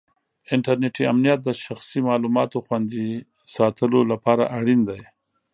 انټرنېټي 0.55 1.03
امنیت 1.13 1.39
د 1.43 1.49
شخصي 1.65 1.99
معلوماتو 2.07 2.57
خوندي 2.65 3.07
ساتلو 3.55 3.99
لپاره 4.11 4.43
اړین 4.57 4.81
دی. 4.89 5.01